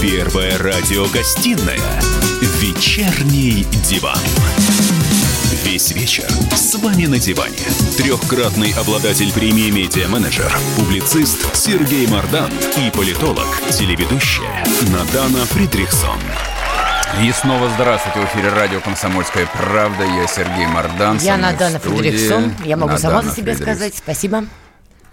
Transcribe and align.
Первая 0.00 0.56
радиогостинная 0.58 2.00
«Вечерний 2.60 3.66
диван». 3.82 4.16
Весь 5.64 5.90
вечер 5.90 6.28
с 6.54 6.76
вами 6.76 7.06
на 7.06 7.18
диване. 7.18 7.58
Трехкратный 7.96 8.72
обладатель 8.74 9.32
премии 9.32 9.70
«Медиа-менеджер», 9.70 10.56
публицист 10.76 11.52
Сергей 11.52 12.06
Мардан 12.06 12.48
и 12.76 12.96
политолог, 12.96 13.48
телеведущая 13.72 14.64
Надана 14.92 15.44
Фридрихсон. 15.46 16.20
И 17.20 17.32
снова 17.32 17.68
здравствуйте. 17.70 18.20
В 18.20 18.24
эфире 18.26 18.50
радио 18.50 18.80
«Комсомольская 18.80 19.48
правда». 19.52 20.04
Я 20.04 20.28
Сергей 20.28 20.66
Мардан. 20.66 21.18
Я 21.18 21.36
Надана 21.36 21.80
Фридрихсон. 21.80 22.54
Я 22.64 22.76
могу 22.76 22.92
Надана 22.92 22.98
сама 22.98 23.22
за 23.22 23.30
себя 23.34 23.54
Фридрихсон. 23.54 23.74
сказать. 23.74 23.94
Спасибо. 23.96 24.44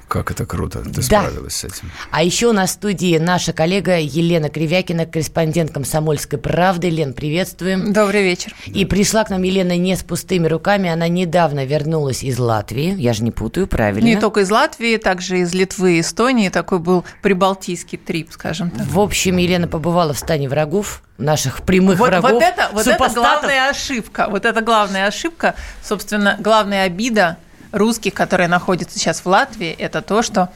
Как 0.07 0.29
это 0.31 0.45
круто. 0.45 0.79
Ты 0.83 0.89
Да. 0.89 1.01
справилась 1.01 1.55
с 1.55 1.63
этим. 1.63 1.91
А 2.11 2.23
еще 2.23 2.47
у 2.47 2.53
нас 2.53 2.69
в 2.69 2.73
студии 2.73 3.17
наша 3.17 3.53
коллега 3.53 3.97
Елена 3.99 4.49
Кривякина, 4.49 5.05
корреспондент 5.05 5.71
«Комсомольской 5.71 6.37
правды». 6.37 6.89
Лен, 6.89 7.13
приветствуем. 7.13 7.91
Добрый 7.91 8.23
вечер. 8.23 8.53
И 8.67 8.85
пришла 8.85 9.23
к 9.23 9.29
нам 9.31 9.41
Елена 9.41 9.75
не 9.77 9.95
с 9.95 10.03
пустыми 10.03 10.47
руками. 10.47 10.89
Она 10.89 11.07
недавно 11.07 11.65
вернулась 11.65 12.23
из 12.23 12.37
Латвии. 12.37 12.95
Я 12.97 13.13
же 13.13 13.23
не 13.23 13.31
путаю, 13.31 13.67
правильно? 13.67 14.05
Не 14.05 14.17
только 14.17 14.41
из 14.41 14.51
Латвии, 14.51 14.97
также 14.97 15.39
из 15.39 15.53
Литвы 15.53 15.97
и 15.97 16.01
Эстонии. 16.01 16.49
Такой 16.49 16.79
был 16.79 17.03
прибалтийский 17.21 17.97
трип, 17.97 18.29
скажем 18.31 18.69
так. 18.69 18.85
В 18.87 18.99
общем, 18.99 19.37
Елена 19.37 19.67
побывала 19.67 20.13
в 20.13 20.19
стане 20.19 20.47
врагов, 20.49 21.01
наших 21.17 21.61
прямых 21.63 21.97
Вот, 21.97 22.09
врагов, 22.09 22.31
вот 22.31 22.43
это, 22.43 22.69
вот 22.73 22.85
это 22.87 23.09
главная 23.13 23.69
ошибка. 23.69 24.27
Вот 24.29 24.45
это 24.45 24.61
главная 24.61 25.07
ошибка. 25.07 25.55
Собственно, 25.81 26.35
главная 26.39 26.83
обида 26.83 27.37
русских, 27.75 28.13
которые 28.13 28.47
находятся 28.47 28.97
сейчас 28.97 29.19
в 29.21 29.25
Латвии, 29.27 29.71
это 29.71 30.01
то, 30.01 30.21
что 30.21 30.49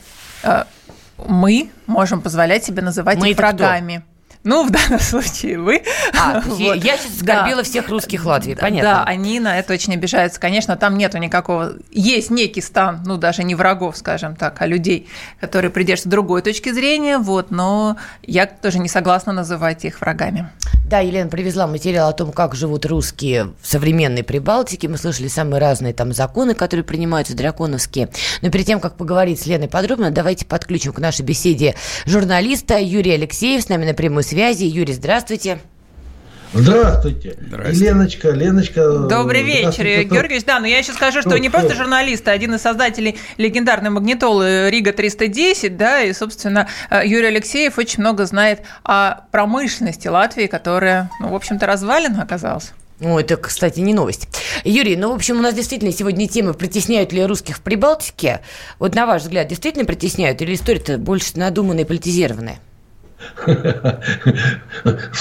э, 0.43 0.63
мы 1.27 1.69
можем 1.85 2.21
позволять 2.21 2.63
себе 2.63 2.81
называть 2.81 3.17
Мы 3.19 3.31
их 3.31 3.37
это 3.39 3.47
кто? 3.49 3.57
врагами. 3.63 4.03
Ну, 4.45 4.65
в 4.65 4.69
данном 4.71 5.01
случае 5.01 5.59
вы. 5.59 5.83
А, 6.17 6.39
Вот. 6.45 6.75
я 6.77 6.97
сейчас 6.97 7.17
Да. 7.21 7.33
оскорбила 7.33 7.61
всех 7.63 7.89
русских 7.89 8.23
Латвии, 8.23 8.53
Да, 8.53 8.61
понятно. 8.61 8.89
Да, 8.93 9.03
они 9.03 9.37
на 9.41 9.59
это 9.59 9.73
очень 9.73 9.93
обижаются. 9.93 10.39
Конечно, 10.39 10.77
там 10.77 10.97
нету 10.97 11.17
никакого... 11.17 11.73
Есть 11.91 12.29
некий 12.31 12.61
стан, 12.61 13.01
ну, 13.05 13.17
даже 13.17 13.43
не 13.43 13.53
врагов, 13.53 13.97
скажем 13.97 14.37
так, 14.37 14.61
а 14.61 14.65
людей, 14.65 15.09
которые 15.41 15.71
придерживаются 15.71 16.09
другой 16.09 16.41
точки 16.41 16.71
зрения, 16.71 17.17
вот, 17.17 17.51
но 17.51 17.97
я 18.23 18.45
тоже 18.45 18.79
не 18.79 18.87
согласна 18.87 19.33
называть 19.33 19.83
их 19.83 19.99
врагами. 19.99 20.49
Да, 20.89 21.01
Елена 21.01 21.29
привезла 21.29 21.67
материал 21.67 22.09
о 22.09 22.13
том, 22.13 22.31
как 22.31 22.55
живут 22.55 22.87
русские 22.87 23.53
в 23.61 23.67
современной 23.67 24.23
Прибалтике. 24.23 24.87
Мы 24.87 24.97
слышали 24.97 25.27
самые 25.27 25.61
разные 25.61 25.93
там 25.93 26.13
законы, 26.13 26.55
которые 26.55 26.83
принимаются, 26.83 27.37
драконовские. 27.37 28.09
Но 28.41 28.49
перед 28.49 28.65
тем, 28.65 28.79
как 28.79 28.97
поговорить 28.97 29.39
с 29.39 29.45
Леной 29.45 29.67
подробно, 29.67 30.09
давайте 30.09 30.47
подключим 30.47 30.91
к 30.91 30.97
нашей 30.97 31.21
беседе 31.21 31.75
журналиста 32.07 32.79
Юрия 32.79 33.13
Алексеев 33.13 33.61
с 33.61 33.69
нами 33.69 33.85
на 33.85 33.93
прямой 33.93 34.23
связи. 34.23 34.63
Юрий, 34.63 34.93
здравствуйте. 34.93 35.59
Здравствуйте. 36.53 37.35
Здравствуйте. 37.39 37.85
Леночка, 37.85 38.29
Леночка. 38.31 38.99
Добрый 38.99 39.43
вечер, 39.43 39.83
Георгиевич. 39.83 40.45
Да, 40.45 40.59
но 40.59 40.67
я 40.67 40.79
еще 40.79 40.93
скажу, 40.93 41.21
что 41.21 41.31
вы 41.31 41.39
не 41.39 41.49
просто 41.49 41.75
журналист, 41.75 42.27
а 42.27 42.31
один 42.31 42.55
из 42.55 42.61
создателей 42.61 43.17
легендарной 43.37 43.91
магнитолы 43.91 44.69
Рига 44.69 44.91
310, 44.91 45.77
да, 45.77 46.01
и, 46.01 46.13
собственно, 46.13 46.67
э, 46.89 47.01
Юрий 47.05 47.27
Алексеев 47.27 47.77
очень 47.77 48.01
много 48.01 48.25
знает 48.25 48.61
о 48.83 49.25
промышленности 49.31 50.07
Латвии, 50.07 50.47
которая, 50.47 51.11
ну, 51.19 51.29
в 51.29 51.35
общем-то, 51.35 51.67
развалена 51.67 52.21
оказалась. 52.23 52.71
Ну, 52.99 53.17
это, 53.17 53.37
кстати, 53.37 53.79
не 53.79 53.93
новость. 53.93 54.27
Юрий, 54.65 54.97
ну, 54.97 55.11
в 55.11 55.15
общем, 55.15 55.37
у 55.37 55.41
нас 55.41 55.53
действительно 55.53 55.93
сегодня 55.93 56.27
тема, 56.27 56.53
притесняют 56.53 57.13
ли 57.13 57.25
русских 57.25 57.57
в 57.57 57.61
Прибалтике. 57.61 58.41
Вот 58.77 58.93
на 58.95 59.05
ваш 59.05 59.21
взгляд, 59.21 59.47
действительно 59.47 59.85
притесняют 59.85 60.41
или 60.41 60.55
история-то 60.55 60.97
больше 60.97 61.37
надуманная 61.37 61.83
и 61.83 61.87
политизированная? 61.87 62.59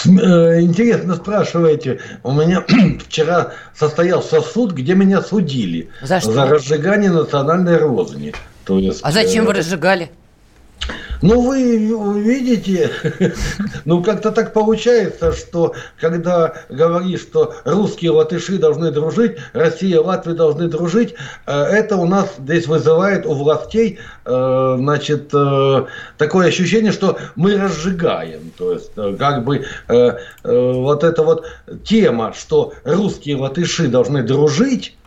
Интересно 0.04 1.16
спрашиваете. 1.16 2.00
У 2.22 2.32
меня 2.32 2.64
вчера 3.06 3.52
состоялся 3.74 4.40
суд, 4.40 4.72
где 4.72 4.94
меня 4.94 5.22
судили 5.22 5.90
За 6.02 6.20
что? 6.20 6.46
разжигание 6.48 7.10
национальной 7.10 7.76
розни. 7.76 8.34
То 8.64 8.78
есть, 8.78 9.00
А 9.02 9.12
зачем 9.12 9.46
вы 9.46 9.52
э, 9.52 9.56
разжигали? 9.56 10.10
Ну, 11.20 11.40
вы 11.40 11.78
видите, 12.20 12.90
ну, 13.84 14.02
как-то 14.02 14.30
так 14.30 14.52
получается, 14.52 15.32
что 15.32 15.74
когда 16.00 16.54
говоришь, 16.68 17.22
что 17.22 17.54
русские 17.64 18.12
латыши 18.12 18.58
должны 18.58 18.92
дружить, 18.92 19.36
Россия 19.52 20.00
Латвия 20.00 20.34
должны 20.34 20.68
дружить, 20.68 21.14
э, 21.46 21.52
это 21.52 21.96
у 21.96 22.06
нас 22.06 22.34
здесь 22.38 22.68
вызывает 22.68 23.26
у 23.26 23.34
властей, 23.34 23.98
э, 24.24 24.74
значит, 24.78 25.30
э, 25.34 25.86
такое 26.18 26.48
ощущение, 26.48 26.92
что 26.92 27.18
мы 27.34 27.56
разжигаем. 27.56 28.52
То 28.56 28.72
есть, 28.72 28.92
как 29.18 29.44
бы 29.44 29.64
вот 30.44 31.04
эта 31.04 31.22
вот 31.22 31.46
тема, 31.84 32.32
что 32.32 32.72
русские 32.84 33.36
латыши 33.36 33.88
должны 33.88 34.22
дружить, 34.22 34.97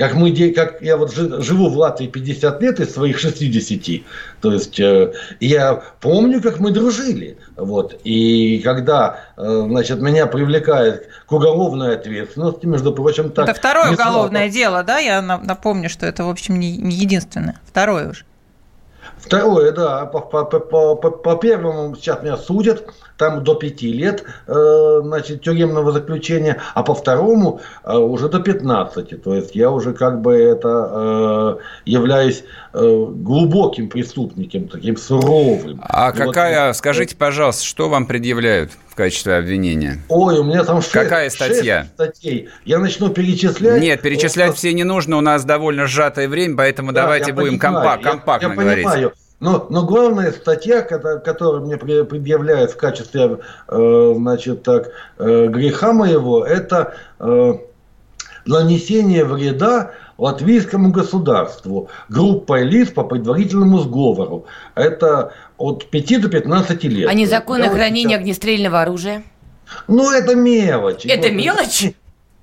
как 0.00 0.14
мы, 0.14 0.32
как 0.52 0.80
я 0.80 0.96
вот 0.96 1.12
жи- 1.14 1.42
живу 1.42 1.68
в 1.68 1.76
Латвии 1.76 2.06
50 2.06 2.62
лет 2.62 2.80
из 2.80 2.94
своих 2.94 3.18
60, 3.18 4.02
то 4.40 4.50
есть 4.50 4.80
э, 4.80 5.12
я 5.40 5.82
помню, 6.00 6.40
как 6.40 6.58
мы 6.58 6.70
дружили, 6.70 7.36
вот, 7.54 8.00
и 8.02 8.60
когда, 8.64 9.20
э, 9.36 9.64
значит, 9.68 10.00
меня 10.00 10.26
привлекают 10.26 11.02
к 11.26 11.32
уголовной 11.32 11.96
ответственности, 11.96 12.64
между 12.64 12.94
прочим, 12.94 13.28
так. 13.30 13.50
это 13.50 13.58
второе 13.58 13.90
не 13.90 13.96
слабо. 13.96 14.08
уголовное 14.08 14.48
дело, 14.48 14.82
да? 14.82 15.00
Я 15.00 15.20
на- 15.20 15.36
напомню, 15.36 15.90
что 15.90 16.06
это, 16.06 16.24
в 16.24 16.30
общем, 16.30 16.58
не 16.58 16.70
единственное. 16.70 17.60
Второе 17.66 18.08
уже. 18.08 18.24
Второе, 19.18 19.72
да, 19.72 20.06
по, 20.06 20.20
по- 20.20 20.44
по- 20.44 20.94
по- 20.96 21.10
по 21.10 21.36
первому 21.36 21.94
сейчас 21.96 22.22
меня 22.22 22.36
судят, 22.36 22.84
там 23.16 23.44
до 23.44 23.54
пяти 23.54 23.92
лет, 23.92 24.24
э, 24.46 25.00
значит, 25.02 25.42
тюремного 25.42 25.92
заключения, 25.92 26.56
а 26.74 26.82
по 26.82 26.94
второму 26.94 27.60
э, 27.84 27.94
уже 27.96 28.28
до 28.30 28.40
15. 28.40 29.22
То 29.22 29.34
есть 29.34 29.54
я 29.54 29.70
уже 29.70 29.92
как 29.92 30.22
бы 30.22 30.34
это 30.34 31.58
э, 31.58 31.62
являюсь 31.84 32.44
э, 32.72 33.06
глубоким 33.10 33.88
преступником, 33.90 34.68
таким 34.68 34.96
суровым. 34.96 35.80
А 35.82 36.10
И 36.10 36.18
вот- 36.18 36.28
какая, 36.34 36.72
скажите, 36.72 37.14
пожалуйста, 37.14 37.64
что 37.64 37.88
вам 37.90 38.06
предъявляют 38.06 38.70
в 38.90 38.94
качестве 38.94 39.36
обвинения? 39.36 39.98
Ой, 40.08 40.38
у 40.38 40.44
меня 40.44 40.64
там 40.64 40.80
шесть, 40.82 40.92
Какая 40.92 41.30
шесть 41.30 41.36
статья? 41.36 41.86
статей. 41.94 42.48
Я 42.64 42.78
начну 42.78 43.08
перечислять. 43.10 43.80
Нет, 43.80 44.02
перечислять 44.02 44.48
Вот, 44.50 44.58
все 44.58 44.72
не 44.72 44.84
нужно, 44.84 45.16
у 45.16 45.20
нас 45.20 45.44
довольно 45.44 45.86
сжатое 45.86 46.28
время, 46.28 46.56
поэтому 46.56 46.92
Да, 46.92 47.02
давайте 47.02 47.28
я 47.28 47.34
будем 47.34 47.58
понимаю, 47.58 47.84
компа- 47.84 47.96
я- 48.04 48.10
компактно 48.10 48.48
я 48.48 48.54
говорить. 48.54 48.84
понимаю. 48.84 49.12
Но, 49.38 49.66
но 49.70 49.86
главная 49.86 50.32
статья, 50.32 50.82
кото- 50.82 51.18
которая 51.20 51.62
мне 51.62 51.76
пре- 51.76 52.04
предъявляют 52.04 52.72
в 52.72 52.76
качестве 52.76 53.38
э, 53.68 54.12
значит, 54.16 54.62
так, 54.64 54.90
э, 55.18 55.46
греха 55.46 55.92
моего, 55.94 56.44
это 56.44 56.92
э, 57.20 57.54
нанесение 58.44 59.24
вреда 59.24 59.92
латвийскому 60.20 60.92
государству 60.92 61.88
группой 62.08 62.64
лиц 62.64 62.90
по 62.90 63.04
предварительному 63.04 63.78
сговору. 63.78 64.44
Это 64.74 65.32
от 65.56 65.86
5 65.90 66.18
до 66.20 66.28
15 66.28 66.84
лет. 66.84 67.08
А 67.08 67.14
незаконное 67.14 67.64
Я 67.64 67.70
вот 67.70 67.76
хранение 67.78 68.10
сейчас- 68.10 68.20
огнестрельного 68.20 68.82
оружия? 68.82 69.22
Ну, 69.88 70.10
это 70.10 70.34
мелочь. 70.34 71.06
Это 71.06 71.28
Вот. 71.28 71.32
мелочь? 71.36 71.92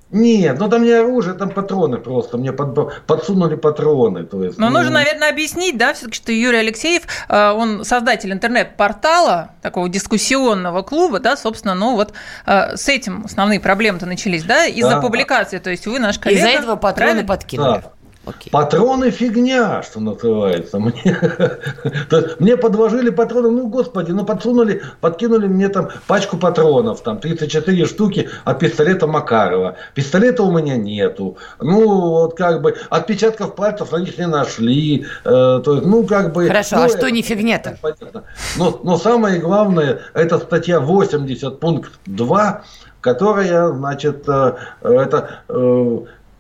Нет, 0.10 0.58
ну 0.58 0.70
там 0.70 0.84
не 0.84 0.92
оружие, 0.92 1.36
там 1.36 1.50
патроны 1.50 1.98
просто. 1.98 2.38
Мне 2.38 2.54
под- 2.54 3.04
подсунули 3.06 3.56
патроны. 3.56 4.24
То 4.24 4.42
есть, 4.44 4.58
Но 4.58 4.70
ну, 4.70 4.78
нужно, 4.78 4.92
наверное, 4.92 5.30
объяснить, 5.30 5.78
да, 5.78 5.94
все-таки, 5.94 6.16
что 6.16 6.32
Юрий 6.32 6.60
Алексеев, 6.60 7.04
э, 7.28 7.52
он 7.52 7.84
создатель 7.84 8.32
интернет-портала, 8.32 9.52
такого 9.62 9.90
дискуссионного 9.90 10.82
клуба, 10.82 11.20
да, 11.20 11.36
собственно, 11.36 11.76
ну 11.76 11.96
вот 11.96 12.14
э, 12.46 12.78
с 12.78 12.88
этим 12.88 13.26
основные 13.26 13.60
проблемы-то 13.60 14.06
начались, 14.06 14.44
да, 14.44 14.66
из-за 14.66 14.92
Да. 14.92 15.02
публикации, 15.02 15.58
то 15.58 15.70
есть 15.70 15.86
вы 15.88 16.00
наш 16.00 16.20
коллега. 16.20 16.40
Из-за 16.40 16.50
этого 16.50 16.76
патроны 16.78 17.12
правильно? 17.12 17.28
подкинули. 17.28 17.82
Да. 17.84 17.92
Окей. 18.28 18.52
Патроны 18.52 19.10
фигня, 19.10 19.82
что 19.84 20.02
называется. 20.02 20.80
Мне, 20.80 21.18
мне 22.40 22.58
подложили 22.58 23.10
патроны, 23.10 23.50
ну, 23.50 23.68
господи, 23.68 24.12
ну, 24.12 24.26
подсунули, 24.26 24.82
подкинули 25.00 25.48
мне 25.48 25.70
там 25.70 25.90
пачку 26.08 26.36
патронов, 26.36 27.02
там, 27.02 27.20
34 27.20 27.86
штуки 27.86 28.30
от 28.44 28.60
пистолета 28.60 29.08
Макарова. 29.08 29.78
Пистолета 29.94 30.44
у 30.44 30.52
меня 30.52 30.76
нету. 30.76 31.38
Ну, 31.62 31.88
вот 31.88 32.36
как 32.36 32.62
бы 32.62 32.76
отпечатков 32.90 33.56
пальцев 33.56 33.94
на 33.94 33.98
них 33.98 34.18
не 34.18 34.28
нашли. 34.28 35.06
Э, 35.24 35.62
то 35.64 35.76
есть, 35.76 35.86
ну, 35.86 36.06
как 36.06 36.34
бы... 36.34 36.48
Хорошо, 36.48 36.76
ну, 36.76 36.84
а 36.84 36.90
что 36.90 36.98
это- 36.98 37.12
не 37.12 37.22
фигня-то? 37.22 37.78
Понятно. 37.82 38.24
Но, 38.58 38.78
но 38.84 38.98
самое 38.98 39.40
главное, 39.40 40.02
это 40.14 40.38
статья 40.40 40.82
80, 40.82 41.62
пункт 41.62 41.92
2, 42.08 42.64
которая, 43.00 43.70
значит, 43.70 44.28
э, 44.28 44.54
это 44.82 45.40
э, 45.48 45.98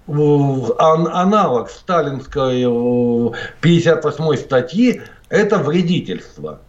аналог 0.08 1.70
сталинской 1.70 2.64
э, 2.66 3.32
58 3.62 4.38
статьи, 4.38 5.02
это 5.30 5.58
вредительство. 5.58 6.62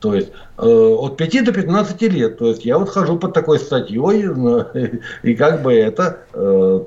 То 0.00 0.14
есть 0.14 0.28
э, 0.56 0.62
от 0.66 1.16
5 1.16 1.44
до 1.44 1.52
15 1.52 2.02
лет. 2.02 2.38
То 2.38 2.48
есть 2.48 2.64
я 2.64 2.78
вот 2.78 2.88
хожу 2.88 3.18
под 3.18 3.34
такой 3.34 3.58
статьей, 3.58 4.24
и, 4.24 5.00
и 5.30 5.34
как 5.34 5.62
бы 5.62 5.74
это... 5.74 6.20
Э, 6.32 6.80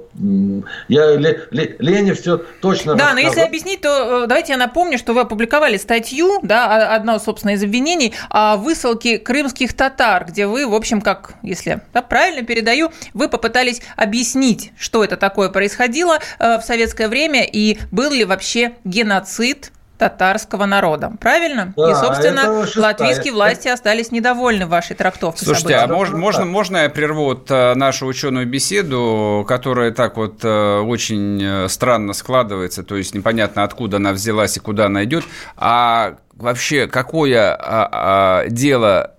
я 0.88 1.16
Лене 1.16 2.14
все 2.16 2.42
точно 2.62 2.96
Да, 2.96 3.14
рассказал. 3.14 3.14
но 3.14 3.20
если 3.20 3.42
объяснить, 3.42 3.82
то 3.82 4.24
э, 4.24 4.28
давайте 4.28 4.54
я 4.54 4.58
напомню, 4.58 4.98
что 4.98 5.14
вы 5.14 5.22
опубликовали 5.22 5.78
статью, 5.78 6.40
да, 6.42 6.96
одно, 6.96 7.20
собственно, 7.20 7.52
из 7.52 7.64
обвинений, 7.64 8.14
о 8.30 8.58
высылке 8.58 9.20
крымских 9.20 9.74
татар, 9.74 10.26
где 10.28 10.48
вы, 10.48 10.68
в 10.68 10.74
общем, 10.74 11.00
как, 11.00 11.36
если 11.44 11.82
да, 11.94 12.02
правильно 12.02 12.44
передаю, 12.44 12.92
вы 13.14 13.30
попытались 13.30 13.82
объяснить, 13.96 14.74
что 14.78 15.04
это 15.04 15.18
такое 15.18 15.50
происходило 15.50 16.18
э, 16.40 16.58
в 16.58 16.64
советское 16.64 17.08
время 17.08 17.44
и 17.44 17.78
был 17.92 18.12
ли 18.12 18.26
вообще 18.26 18.74
геноцид 18.84 19.72
татарского 20.04 20.66
народа. 20.66 21.14
Правильно? 21.20 21.74
Да, 21.78 21.92
и, 21.92 21.94
собственно, 21.96 22.66
латвийские 22.76 23.32
власти 23.34 23.70
остались 23.70 24.12
недовольны 24.12 24.68
вашей 24.68 24.96
трактовкой. 24.96 25.46
Слушайте, 25.46 25.74
событий. 25.74 25.94
а 25.94 25.96
можно, 25.96 26.18
можно, 26.18 26.46
можно 26.46 26.78
я 26.78 26.90
прерву 26.90 27.24
вот 27.26 27.50
э, 27.50 27.74
нашу 27.76 28.06
ученую 28.08 28.46
беседу, 28.46 29.46
которая 29.48 29.92
так 29.92 30.18
вот 30.18 30.44
э, 30.44 30.80
очень 30.80 31.42
э, 31.42 31.68
странно 31.70 32.12
складывается, 32.12 32.84
то 32.84 32.98
есть 32.98 33.16
непонятно, 33.16 33.64
откуда 33.64 33.98
она 33.98 34.12
взялась 34.12 34.58
и 34.58 34.60
куда 34.60 34.88
она 34.88 35.06
идет. 35.06 35.24
А 35.56 36.18
вообще, 36.34 36.88
какое 36.88 37.54
а, 37.54 37.90
а, 37.92 38.50
дело 38.50 39.16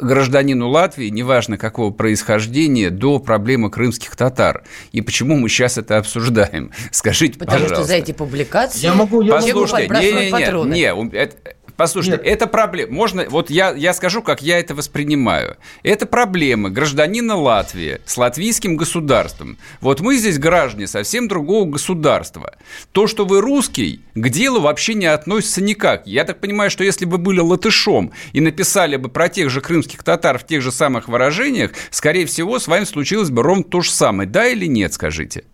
гражданину 0.00 0.68
Латвии, 0.68 1.08
неважно 1.08 1.58
какого 1.58 1.90
происхождения, 1.90 2.90
до 2.90 3.18
проблемы 3.18 3.70
крымских 3.70 4.16
татар. 4.16 4.64
И 4.92 5.00
почему 5.00 5.36
мы 5.36 5.48
сейчас 5.48 5.78
это 5.78 5.98
обсуждаем? 5.98 6.70
Скажите, 6.90 7.38
Потому 7.38 7.62
пожалуйста. 7.62 7.76
что 7.76 7.84
за 7.84 7.94
эти 7.94 8.12
публикации... 8.12 8.80
Я 8.80 8.94
могу... 8.94 9.22
Я 9.22 9.34
Послушайте, 9.34 9.94
не, 9.94 10.12
не, 10.12 10.30
не, 10.30 11.10
не, 11.10 11.16
это, 11.16 11.36
Послушайте, 11.78 12.20
Нет. 12.24 12.26
это 12.26 12.48
проблема. 12.48 12.92
Можно, 12.92 13.26
вот 13.30 13.50
я, 13.50 13.70
я 13.70 13.94
скажу, 13.94 14.20
как 14.20 14.42
я 14.42 14.58
это 14.58 14.74
воспринимаю. 14.74 15.58
Это 15.84 16.06
проблемы 16.06 16.70
гражданина 16.70 17.36
Латвии 17.36 18.00
с 18.04 18.18
латвийским 18.18 18.76
государством. 18.76 19.58
Вот 19.80 20.00
мы 20.00 20.16
здесь 20.16 20.40
граждане 20.40 20.88
совсем 20.88 21.28
другого 21.28 21.70
государства. 21.70 22.56
То, 22.90 23.06
что 23.06 23.24
вы 23.24 23.40
русский, 23.40 24.00
к 24.16 24.28
делу 24.28 24.58
вообще 24.58 24.94
не 24.94 25.06
относится 25.06 25.62
никак. 25.62 26.04
Я 26.08 26.24
так 26.24 26.40
понимаю, 26.40 26.68
что 26.68 26.82
если 26.82 27.04
бы 27.04 27.16
были 27.16 27.38
латышом 27.38 28.10
и 28.32 28.40
написали 28.40 28.96
бы 28.96 29.08
про 29.08 29.28
тех 29.28 29.48
же 29.48 29.60
крымских 29.60 30.02
татар 30.02 30.36
в 30.36 30.44
тех 30.44 30.62
же 30.62 30.72
самых 30.72 31.06
выражениях, 31.06 31.70
скорее 31.90 32.26
всего, 32.26 32.58
с 32.58 32.66
вами 32.66 32.86
случилось 32.86 33.30
бы 33.30 33.44
ровно 33.44 33.62
то 33.62 33.82
же 33.82 33.92
самое. 33.92 34.28
Да 34.28 34.48
или 34.48 34.66
нет, 34.66 34.94
скажите? 34.94 35.44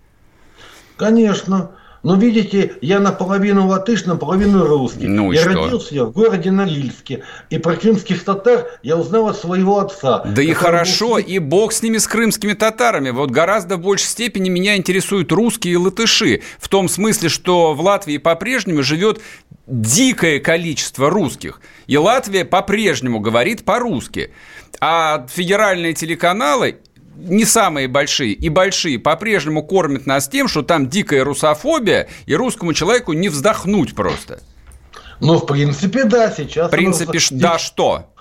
Конечно. 0.97 1.73
Но 2.05 2.17
видите, 2.17 2.75
я 2.83 3.01
наполовину 3.01 3.67
латыш, 3.67 4.05
наполовину 4.05 4.67
русский. 4.67 5.09
Ну 5.09 5.33
я 5.33 5.41
что? 5.41 5.55
родился 5.55 5.95
я 5.95 6.05
в 6.05 6.13
городе 6.13 6.51
Норильске. 6.51 7.25
И 7.49 7.57
про 7.57 7.77
крымских 7.77 8.23
татар 8.25 8.67
я 8.83 8.99
узнал 8.99 9.29
от 9.29 9.39
своего 9.39 9.79
отца. 9.79 10.23
Да 10.23 10.43
и 10.43 10.53
хорошо, 10.53 11.15
был... 11.15 11.19
и 11.19 11.39
бог 11.39 11.73
с 11.73 11.83
ними, 11.83 11.97
с 11.97 12.07
крымскими 12.07 12.53
татарами. 12.53 13.09
Вот 13.09 13.31
гораздо 13.31 13.79
в 13.79 13.81
большей 13.81 14.07
степени 14.07 14.51
меня 14.51 14.77
интересуют 14.77 15.33
русские 15.33 15.75
и 15.75 15.77
латыши. 15.77 16.43
В 16.59 16.69
том 16.69 16.91
смысле, 16.91 17.31
что 17.31 17.73
в 17.73 17.81
Латвии 17.81 18.19
по-прежнему 18.19 18.83
живет 18.83 19.23
дикое 19.67 20.41
количество 20.41 21.09
русских. 21.09 21.63
И 21.87 21.97
Латвия 21.97 22.45
по-прежнему 22.45 23.21
говорит 23.21 23.65
по-русски. 23.65 24.31
А 24.79 25.27
федеральные 25.31 25.95
телеканалы 25.95 26.81
не 27.17 27.45
самые 27.45 27.89
большие 27.89 28.33
и 28.33 28.49
большие 28.49 28.99
по-прежнему 28.99 29.63
кормят 29.63 30.07
нас 30.07 30.29
тем, 30.29 30.49
что 30.49 30.63
там 30.63 30.89
дикая 30.89 31.25
русофобия, 31.25 32.09
и 32.27 32.35
русскому 32.35 32.73
человеку 32.73 33.13
не 33.13 33.29
вздохнуть 33.29 33.95
просто. 33.95 34.41
Ну, 35.21 35.39
в 35.39 35.47
принципе, 35.47 36.05
да, 36.05 36.31
сейчас... 36.31 36.69
В 36.69 36.71
принципе, 36.71 37.13
рус... 37.13 37.29
да 37.31 37.59
что? 37.59 38.14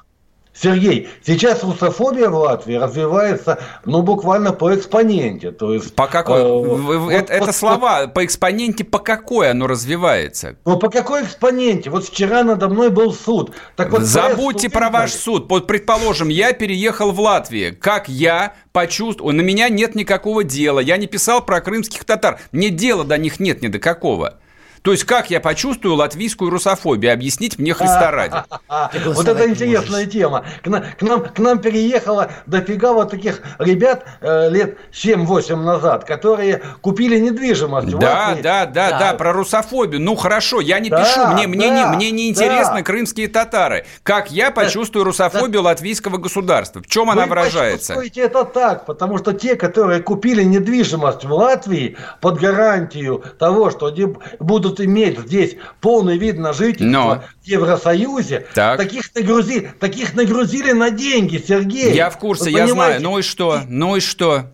Сергей, 0.54 1.10
сейчас 1.26 1.64
русофобия 1.64 2.30
в 2.30 2.36
Латвии 2.36 2.76
развивается, 2.76 3.60
ну, 3.86 4.04
буквально 4.04 4.54
по 4.54 4.74
экспоненте. 4.76 5.52
То 5.52 5.74
есть, 5.74 5.96
по 5.96 6.08
какой? 6.08 6.42
Э, 6.42 6.44
вот, 6.44 7.12
это, 7.12 7.34
это 7.34 7.52
слова, 7.52 8.08
по 8.08 8.24
экспоненте 8.24 8.84
по 8.84 9.00
какой 9.00 9.50
оно 9.50 9.66
развивается? 9.66 10.56
Ну, 10.66 10.78
по 10.78 10.90
какой 10.90 11.24
экспоненте? 11.24 11.90
Вот 11.90 12.06
вчера 12.06 12.44
надо 12.44 12.70
мной 12.70 12.90
был 12.90 13.14
суд. 13.14 13.54
Так 13.76 13.92
вот, 13.92 14.04
Забудьте 14.04 14.70
про 14.70 14.90
ваш 14.90 15.12
суд. 15.14 15.50
Вот, 15.50 15.66
предположим, 15.66 16.30
я 16.30 16.54
переехал 16.54 17.12
в 17.12 17.20
Латвию. 17.20 17.76
Как 17.80 18.08
я 18.08 18.54
почувствовал? 18.72 19.32
На 19.32 19.42
меня 19.42 19.70
нет 19.70 19.96
никакого 19.96 20.44
дела. 20.44 20.80
Я 20.80 20.98
не 20.98 21.08
писал 21.08 21.44
про 21.44 21.62
крымских 21.62 22.06
татар. 22.06 22.40
Мне 22.52 22.70
дела 22.70 23.04
до 23.04 23.18
них 23.18 23.40
нет 23.40 23.62
ни 23.64 23.68
до 23.68 23.80
какого. 23.80 24.40
То 24.84 24.92
есть, 24.92 25.06
как 25.06 25.30
я 25.30 25.40
почувствую 25.40 25.96
латвийскую 25.96 26.52
русофобию? 26.52 27.14
Объяснить 27.14 27.58
мне 27.58 27.74
Христа 27.74 28.12
ради. 28.12 28.36
Вот 29.06 29.28
это 29.28 29.50
интересная 29.50 30.06
тема. 30.06 30.46
К 30.62 31.02
нам, 31.02 31.24
к 31.24 31.40
нам 31.40 31.60
переехало 31.60 32.32
дофига 32.46 32.94
вот 32.94 33.12
таких 33.12 33.42
ребят 33.60 34.06
э, 34.22 34.50
лет 34.50 34.78
7-8 34.92 35.56
назад, 35.56 36.04
которые 36.04 36.62
купили 36.82 37.18
недвижимость. 37.18 37.96
Да, 37.98 38.36
да, 38.42 38.66
да, 38.66 39.00
да, 39.00 39.14
про 39.14 39.32
русофобию. 39.32 40.02
Ну, 40.02 40.16
хорошо, 40.16 40.60
я 40.60 40.80
не 40.80 40.90
пишу, 40.90 41.28
мне, 41.28 41.48
мне, 41.48 41.70
не, 41.70 41.86
мне 41.86 42.12
не 42.12 42.30
интересны 42.30 42.84
крымские 42.84 43.28
татары. 43.28 43.86
Как 44.04 44.32
я 44.32 44.52
почувствую 44.52 45.06
русофобию 45.06 45.62
латвийского 45.62 46.18
государства? 46.18 46.82
В 46.82 46.88
чем 46.88 47.10
она 47.10 47.26
выражается? 47.26 47.96
Вы 47.96 48.12
это 48.16 48.44
так, 48.44 48.86
потому 48.86 49.18
что 49.18 49.34
те, 49.34 49.56
которые 49.56 50.02
купили 50.02 50.44
недвижимость 50.44 51.24
в 51.24 51.32
Латвии 51.32 51.96
под 52.20 52.40
гарантию 52.40 53.24
того, 53.40 53.70
что 53.70 53.88
они 53.88 54.16
будут 54.40 54.73
будут 54.74 54.86
иметь 54.86 55.20
здесь 55.20 55.56
полный 55.82 56.18
вид 56.18 56.38
на 56.38 56.54
жительство 56.54 56.86
Но. 56.86 57.24
в 57.42 57.48
Евросоюзе, 57.48 58.48
так. 58.54 58.78
таких, 58.78 59.14
нагрузи, 59.16 59.72
таких 59.80 60.14
нагрузили 60.16 60.72
на 60.72 60.90
деньги, 60.90 61.44
Сергей. 61.46 61.94
Я 61.94 62.10
в 62.10 62.18
курсе, 62.18 62.52
я 62.52 62.68
знаю. 62.68 63.02
Ну 63.02 63.20
и 63.20 63.22
что? 63.22 63.62
Ну 63.68 63.96
и 63.96 64.00
что? 64.00 64.52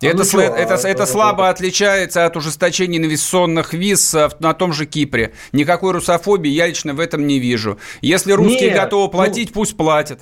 Это, 0.00 0.18
ну, 0.18 0.22
это, 0.22 0.54
это, 0.54 0.74
это, 0.74 0.88
это 0.88 1.06
слабо 1.06 1.48
отличается 1.48 2.24
от 2.24 2.36
ужесточения 2.36 2.98
инвестиционных 2.98 3.74
виз 3.74 4.14
на 4.38 4.54
том 4.54 4.72
же 4.72 4.86
Кипре. 4.86 5.32
Никакой 5.50 5.92
русофобии 5.92 6.50
я 6.50 6.68
лично 6.68 6.94
в 6.94 7.00
этом 7.00 7.26
не 7.26 7.40
вижу. 7.40 7.78
Если 8.00 8.30
русские 8.30 8.70
Нет, 8.70 8.76
готовы 8.76 9.10
платить, 9.10 9.48
ну, 9.48 9.54
пусть 9.54 9.76
платят. 9.76 10.20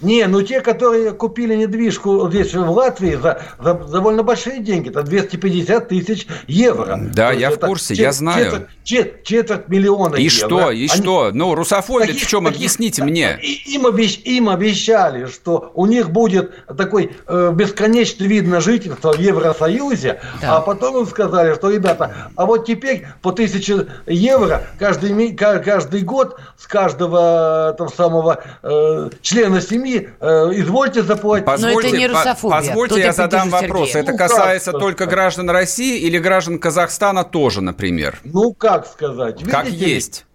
Не, 0.00 0.26
ну 0.26 0.42
те, 0.42 0.60
которые 0.60 1.12
купили 1.12 1.54
недвижку 1.54 2.28
здесь 2.28 2.52
в 2.52 2.70
Латвии 2.70 3.14
за, 3.14 3.40
за 3.58 3.74
довольно 3.74 4.22
большие 4.22 4.60
деньги, 4.60 4.90
это 4.90 5.02
250 5.02 5.88
тысяч 5.88 6.26
евро. 6.46 6.98
Да, 7.14 7.32
я 7.32 7.50
в 7.50 7.58
курсе, 7.58 7.94
чет, 7.94 8.04
я 8.04 8.12
знаю. 8.12 8.44
Четверть, 8.44 8.66
чет, 8.84 9.24
четверть 9.24 9.68
миллиона 9.68 10.16
и 10.16 10.24
евро. 10.24 10.36
что, 10.36 10.70
и 10.70 10.86
Они, 10.86 10.88
что? 10.88 11.30
Ну, 11.32 11.54
русофобия 11.54 12.12
в 12.12 12.26
чем? 12.26 12.44
Таких, 12.44 12.58
Объясните 12.58 13.02
так, 13.02 13.10
мне. 13.10 13.38
Им, 13.40 13.86
обещ, 13.86 14.20
им 14.24 14.50
обещали, 14.50 15.26
что 15.26 15.70
у 15.74 15.86
них 15.86 16.10
будет 16.10 16.66
такой 16.66 17.12
э, 17.26 17.52
бесконечный 17.54 18.26
вид 18.26 18.46
на 18.46 18.60
жительство 18.60 19.12
в 19.14 19.18
Евросоюзе, 19.18 20.20
да. 20.42 20.56
а 20.56 20.60
потом 20.60 20.98
им 20.98 21.06
сказали, 21.06 21.54
что, 21.54 21.70
ребята, 21.70 22.30
а 22.36 22.44
вот 22.44 22.66
теперь 22.66 23.06
по 23.22 23.30
1000 23.30 23.88
евро 24.06 24.66
каждый, 24.78 25.34
каждый 25.34 26.02
год 26.02 26.38
с 26.58 26.66
каждого 26.66 27.74
там 27.78 27.88
самого 27.88 28.44
э, 28.62 29.10
члена 29.22 29.62
семьи 29.62 29.85
семьи, 29.86 30.10
э, 30.20 30.50
извольте 30.54 31.02
заплатить. 31.02 31.46
Позвольте, 31.46 31.74
Но 31.74 31.80
это 31.88 31.96
не 31.96 32.06
русофобия. 32.06 32.58
Позвольте, 32.58 32.94
Тут 32.94 33.04
я 33.04 33.12
задам 33.12 33.50
вопрос. 33.50 33.88
Сергей. 33.88 34.02
Это 34.02 34.12
ну, 34.12 34.18
касается 34.18 34.72
как, 34.72 34.80
только 34.80 35.06
граждан 35.06 35.50
России 35.50 36.00
или 36.00 36.18
граждан 36.18 36.58
Казахстана 36.58 37.24
тоже, 37.24 37.60
например? 37.60 38.18
Ну, 38.24 38.52
как 38.52 38.86
сказать? 38.86 39.40
Видите 39.40 39.50
как 39.50 39.68
есть. 39.68 40.26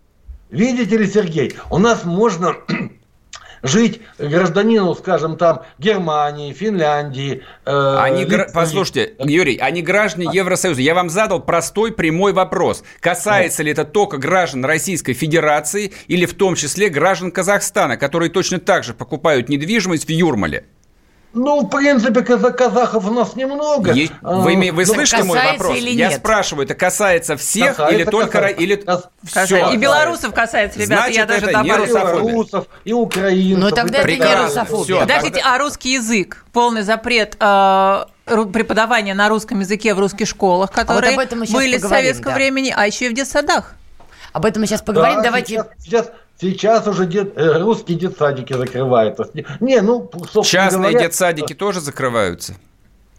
Ли, 0.50 0.66
видите 0.66 0.98
ли, 0.98 1.08
Сергей, 1.08 1.56
у 1.70 1.78
нас 1.78 2.04
можно 2.04 2.56
жить 3.64 4.02
гражданину, 4.18 4.96
скажем, 4.96 5.38
там, 5.38 5.64
Германии, 5.78 6.54
Финляндии. 6.54 7.44
Э, 7.66 7.98
они, 8.00 8.26
гра... 8.26 8.48
Послушайте, 8.54 9.14
Юрий, 9.20 9.58
они 9.58 9.82
граждане 9.82 10.30
а... 10.30 10.34
Евросоюза. 10.34 10.82
Я 10.82 10.96
вам 10.96 11.10
задал 11.10 11.42
простой 11.42 11.92
прямой 11.92 12.34
вопрос. 12.34 12.84
Касается 13.00 13.64
ли 13.64 13.72
это 13.72 13.86
только 13.86 14.18
граждан 14.18 14.66
Российской 14.66 15.14
Федерации 15.14 15.92
или 16.08 16.26
в 16.26 16.34
том 16.34 16.56
числе 16.56 16.90
граждан 16.90 17.32
Казахстана, 17.32 17.98
которые 17.98 18.30
точно 18.30 18.60
так 18.60 18.84
же 18.84 18.94
покупают 18.94 19.50
недвижимость 19.50 20.06
в 20.06 20.10
Юрмале? 20.10 20.66
Ну, 21.34 21.62
в 21.62 21.70
принципе, 21.70 22.22
казахов 22.24 23.08
у 23.08 23.14
нас 23.14 23.36
немного. 23.36 23.94
Есть, 23.94 24.12
вы, 24.22 24.72
вы 24.72 24.86
ну, 24.86 24.86
слышите 24.86 25.24
мой 25.24 25.40
вопрос? 25.42 25.78
Я 25.78 26.10
нет? 26.10 26.20
спрашиваю, 26.20 26.66
это 26.66 26.76
касается 26.76 27.38
всех 27.38 27.78
касается, 27.78 27.96
или 27.96 28.04
только... 28.04 28.32
Касается. 28.32 28.62
Или... 28.62 28.86
Все. 29.24 29.74
И 29.74 29.78
белорусов 29.78 30.34
касается, 30.34 30.80
ребята, 30.80 31.04
Значит, 31.04 31.16
я 31.16 31.26
даже 31.26 31.46
это 31.46 31.64
добавлю. 31.64 31.84
И 31.84 31.88
белорусов, 31.88 32.66
и 32.84 32.94
украинцев. 32.94 33.60
Но 33.60 33.72
тогда 33.72 34.00
это 34.00 34.12
не 34.12 34.36
русофобия. 34.36 35.00
Подождите, 35.02 35.42
а 35.44 35.58
русский 35.58 35.94
язык? 35.94 36.46
Полный 36.52 36.82
запрет 36.82 37.38
э, 37.40 38.06
преподавания 38.26 39.14
на 39.14 39.30
русском 39.30 39.62
языке 39.62 39.94
в 39.94 40.00
русских 40.00 40.28
школах, 40.28 40.72
которые 40.72 41.14
а 41.14 41.16
вот 41.16 41.34
были 41.50 41.78
с 41.78 41.88
советского 41.88 42.32
да. 42.32 42.36
времени, 42.36 42.74
а 42.76 42.86
еще 42.86 43.06
и 43.06 43.10
в 43.10 43.14
детсадах. 43.14 43.76
Об 44.34 44.46
этом 44.46 44.62
мы 44.62 44.68
сейчас 44.68 44.82
поговорим. 44.82 45.18
Да, 45.18 45.24
Давайте... 45.24 45.48
Сейчас, 45.56 45.68
сейчас 45.80 46.12
Сейчас 46.42 46.88
уже 46.88 47.06
дет, 47.06 47.34
э, 47.38 47.60
русские 47.60 48.00
детсадики 48.00 48.54
закрываются. 48.54 49.30
Не, 49.60 49.80
ну, 49.82 50.10
Частные 50.44 50.90
говоря, 50.90 51.08
детсадики 51.08 51.54
тоже 51.54 51.82
закрываются? 51.82 52.56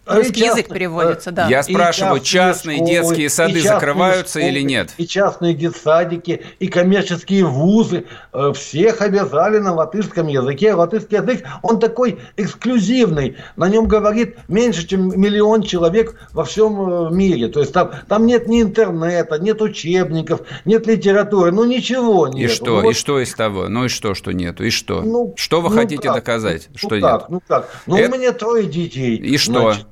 Русский 0.04 0.40
част... 0.40 0.56
язык 0.56 0.72
переводится, 0.72 1.30
да. 1.30 1.46
Я 1.48 1.62
спрашиваю, 1.62 2.20
частные, 2.20 2.78
частные 2.78 2.78
школы, 2.78 2.90
детские 2.90 3.30
сады 3.30 3.60
закрываются 3.60 4.40
школы, 4.40 4.52
или 4.52 4.62
нет? 4.62 4.94
И 4.98 5.06
частные 5.06 5.54
детсадики, 5.54 6.42
и 6.58 6.66
коммерческие 6.66 7.44
вузы. 7.44 8.06
Э, 8.32 8.52
всех 8.52 9.00
обязали 9.00 9.58
на 9.58 9.72
латышском 9.72 10.26
языке. 10.26 10.74
Латышский 10.74 11.18
язык, 11.18 11.44
он 11.62 11.78
такой 11.78 12.18
эксклюзивный. 12.36 13.36
На 13.54 13.68
нем 13.68 13.86
говорит 13.86 14.38
меньше, 14.48 14.88
чем 14.88 15.20
миллион 15.20 15.62
человек 15.62 16.18
во 16.32 16.44
всем 16.44 17.06
э, 17.06 17.14
мире. 17.14 17.46
То 17.46 17.60
есть 17.60 17.72
там, 17.72 17.92
там 18.08 18.26
нет 18.26 18.48
ни 18.48 18.60
интернета, 18.60 19.38
нет 19.38 19.62
учебников, 19.62 20.40
нет 20.64 20.84
литературы. 20.88 21.52
Ну, 21.52 21.64
ничего 21.64 22.26
нет. 22.26 22.50
И 22.50 22.52
что? 22.52 22.66
Ну, 22.66 22.82
вот... 22.82 22.90
И 22.90 22.94
что 22.94 23.20
из 23.20 23.32
того? 23.34 23.68
Ну 23.68 23.84
и 23.84 23.88
что, 23.88 24.14
что 24.14 24.32
нету? 24.32 24.64
И 24.64 24.70
что? 24.70 25.02
Ну, 25.02 25.32
что 25.36 25.60
вы 25.60 25.68
ну, 25.68 25.76
хотите 25.76 26.02
как? 26.02 26.16
доказать, 26.16 26.68
ну, 26.70 26.78
что 26.78 26.88
как? 26.88 27.00
нет? 27.00 27.24
Ну 27.28 27.42
как? 27.46 27.70
Ну, 27.86 27.96
Это... 27.96 28.16
у 28.16 28.18
меня 28.18 28.32
трое 28.32 28.66
детей. 28.66 29.16
И 29.16 29.38
что? 29.38 29.52
Значит, 29.52 29.86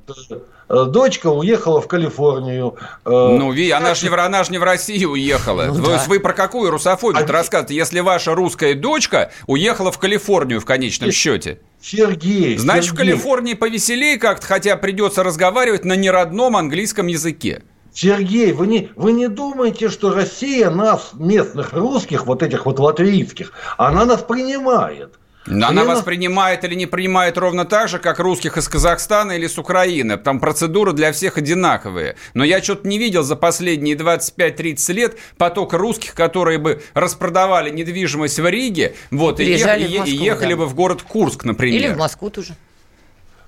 дочка 0.69 1.27
уехала 1.27 1.81
в 1.81 1.87
Калифорнию. 1.87 2.75
Э, 3.05 3.09
ну, 3.09 3.51
Ви, 3.51 3.71
она 3.71 3.93
же 3.95 4.09
не, 4.09 4.15
она 4.15 4.43
ж 4.43 4.49
не 4.49 4.57
в 4.57 4.63
Россию 4.63 5.11
уехала. 5.11 5.65
Ну, 5.65 5.73
вы, 5.73 5.93
да. 5.93 6.03
вы 6.07 6.19
про 6.19 6.33
какую 6.33 6.71
русофобию 6.71 7.23
а 7.23 7.31
рассказываете, 7.31 7.75
если 7.75 7.99
ваша 7.99 8.35
русская 8.35 8.75
дочка 8.75 9.31
уехала 9.47 9.91
в 9.91 9.99
Калифорнию 9.99 10.59
в 10.59 10.65
конечном 10.65 11.11
счете? 11.11 11.59
Сергей. 11.81 12.57
Значит, 12.57 12.91
Сергей. 12.91 12.95
в 12.95 12.97
Калифорнии 12.97 13.53
повеселее 13.53 14.17
как-то, 14.17 14.45
хотя 14.45 14.75
придется 14.77 15.23
разговаривать 15.23 15.83
на 15.83 15.95
неродном 15.95 16.55
английском 16.55 17.07
языке. 17.07 17.63
Сергей, 17.93 18.53
вы 18.53 18.67
не, 18.67 18.89
вы 18.95 19.11
не 19.11 19.27
думаете, 19.27 19.89
что 19.89 20.13
Россия 20.13 20.69
нас, 20.69 21.11
местных 21.13 21.73
русских, 21.73 22.25
вот 22.25 22.41
этих 22.41 22.65
вот 22.65 22.79
латвийских, 22.79 23.51
она 23.77 24.05
нас 24.05 24.21
принимает? 24.21 25.15
Но 25.47 25.67
она 25.67 25.85
воспринимает 25.85 26.63
или 26.63 26.75
не 26.75 26.85
принимает 26.85 27.37
ровно 27.37 27.65
так 27.65 27.89
же, 27.89 27.97
как 27.97 28.19
русских 28.19 28.57
из 28.57 28.67
Казахстана 28.67 29.31
или 29.31 29.47
с 29.47 29.57
Украины. 29.57 30.17
Там 30.17 30.39
процедуры 30.39 30.93
для 30.93 31.11
всех 31.11 31.37
одинаковые. 31.37 32.15
Но 32.33 32.43
я 32.43 32.61
что-то 32.61 32.87
не 32.87 32.99
видел 32.99 33.23
за 33.23 33.35
последние 33.35 33.95
25-30 33.95 34.93
лет 34.93 35.17
потока 35.37 35.77
русских, 35.77 36.13
которые 36.13 36.59
бы 36.59 36.83
распродавали 36.93 37.71
недвижимость 37.71 38.39
в 38.39 38.47
Риге 38.47 38.95
вот, 39.09 39.39
и, 39.39 39.45
ехали, 39.45 39.87
в 39.87 39.99
Москву, 39.99 40.13
и 40.13 40.23
ехали 40.23 40.53
да. 40.53 40.57
бы 40.57 40.65
в 40.67 40.75
город 40.75 41.01
Курск, 41.01 41.43
например. 41.43 41.81
Или 41.81 41.93
в 41.93 41.97
Москву 41.97 42.29
тоже. 42.29 42.55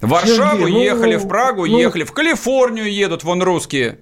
В 0.02 0.10
Варшаву 0.10 0.68
Сергей, 0.68 0.84
ехали, 0.84 1.16
ну, 1.16 1.24
в 1.24 1.28
Прагу 1.28 1.66
ну, 1.66 1.80
ехали, 1.80 2.04
в 2.04 2.12
Калифорнию 2.12 2.92
едут 2.92 3.24
вон 3.24 3.42
русские. 3.42 4.00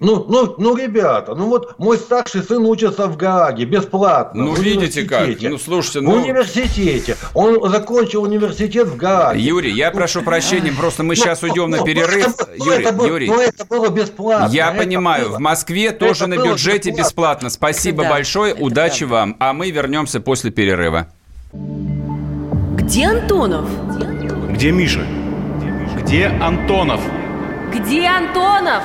Ну, 0.00 0.24
ну, 0.28 0.54
ну, 0.58 0.76
ребята, 0.76 1.34
ну 1.34 1.48
вот 1.48 1.76
мой 1.78 1.98
старший 1.98 2.44
сын 2.44 2.64
учится 2.64 3.08
в 3.08 3.16
Гааге 3.16 3.64
бесплатно. 3.64 4.44
Ну, 4.44 4.54
видите 4.54 5.02
как. 5.02 5.28
Ну, 5.40 5.58
слушайте, 5.58 6.00
ну... 6.02 6.12
В 6.12 6.22
университете. 6.22 7.16
Он 7.34 7.68
закончил 7.68 8.22
университет 8.22 8.86
в 8.86 8.96
Гааге. 8.96 9.40
Юрий, 9.40 9.72
я 9.72 9.90
прошу 9.90 10.22
прощения, 10.22 10.72
просто 10.72 11.02
мы 11.02 11.16
сейчас 11.16 11.42
ну, 11.42 11.48
уйдем 11.48 11.70
на 11.70 11.78
ну, 11.78 11.84
перерыв. 11.84 12.28
Юрий, 12.56 13.08
Юрий. 13.08 13.26
Ну, 13.28 13.40
это 13.40 13.64
было 13.64 13.88
бесплатно. 13.88 14.54
Я 14.54 14.70
понимаю, 14.70 15.32
в 15.32 15.40
Москве 15.40 15.90
тоже 15.90 16.28
на 16.28 16.36
бюджете 16.36 16.92
бесплатно. 16.92 17.50
Спасибо 17.50 18.04
большое, 18.04 18.54
удачи 18.54 19.02
вам. 19.02 19.36
А 19.40 19.52
мы 19.52 19.70
вернемся 19.72 20.20
после 20.20 20.52
перерыва. 20.52 21.08
Где 21.52 23.06
Антонов? 23.06 23.68
Где 24.50 24.70
Миша? 24.70 25.04
Где 26.00 26.26
Антонов? 26.26 27.00
Где 27.74 28.06
Антонов? 28.06 28.84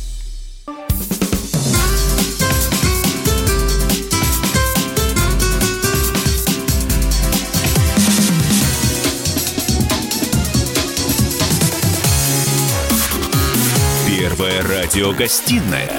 Первая 14.41 14.63
радиогостинная 14.63 15.91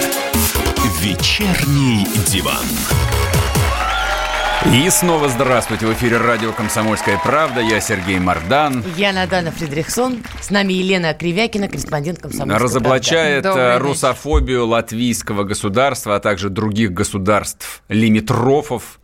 «Вечерний 1.00 2.04
диван». 2.26 2.64
И 4.74 4.90
снова 4.90 5.28
здравствуйте. 5.28 5.86
В 5.86 5.92
эфире 5.92 6.16
радио 6.16 6.50
«Комсомольская 6.52 7.20
правда». 7.22 7.60
Я 7.60 7.80
Сергей 7.80 8.18
Мардан. 8.18 8.84
Я 8.96 9.12
Надана 9.12 9.52
Фридрихсон. 9.52 10.24
С 10.40 10.50
нами 10.50 10.72
Елена 10.72 11.14
Кривякина, 11.14 11.68
корреспондент 11.68 12.18
«Комсомольской 12.18 12.60
Разоблачает 12.60 13.44
правды. 13.44 13.78
русофобию 13.78 14.66
латвийского 14.66 15.44
государства, 15.44 16.16
а 16.16 16.18
также 16.18 16.50
других 16.50 16.92
государств, 16.92 17.84
лимитрофов, 17.88 18.98